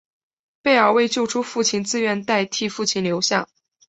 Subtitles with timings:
[0.63, 3.47] 贝儿为救出父亲自愿代替父亲留下。